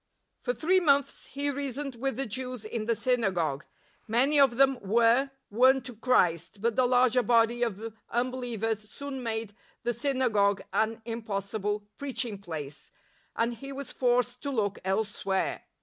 For 0.41 0.55
three 0.55 0.79
months 0.79 1.27
he 1.27 1.51
reasoned 1.51 1.93
with 1.93 2.17
the 2.17 2.25
Jews 2.25 2.65
in 2.65 2.87
the 2.87 2.95
synagogue. 2.95 3.65
Many 4.07 4.39
of 4.39 4.57
them 4.57 4.77
w^ere 4.79 5.29
won 5.51 5.83
to 5.83 5.95
Christ, 5.95 6.59
but 6.59 6.75
the 6.75 6.87
larger 6.87 7.21
body 7.21 7.61
of 7.61 7.93
unbehevers 8.11 8.87
soon 8.89 9.21
made 9.21 9.55
the 9.83 9.93
synagogue 9.93 10.63
an 10.73 11.03
impossible 11.05 11.85
preaching 11.99 12.39
place, 12.41 12.91
and 13.35 13.53
he 13.53 13.71
was 13.71 13.91
forced 13.91 14.41
to 14.41 14.49
look 14.49 14.79
elsewhere. 14.83 15.65